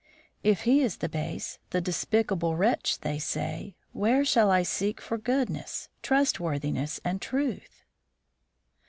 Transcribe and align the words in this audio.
If 0.43 0.61
he 0.63 0.81
is 0.81 0.97
the 0.97 1.07
base, 1.09 1.59
the 1.69 1.79
despicable 1.79 2.55
wretch 2.55 3.01
they 3.01 3.19
say, 3.19 3.75
where 3.91 4.25
shall 4.25 4.49
I 4.49 4.63
seek 4.63 4.99
for 4.99 5.19
goodness, 5.19 5.89
trustworthiness, 6.01 6.99
and 7.05 7.21
truth?" 7.21 7.83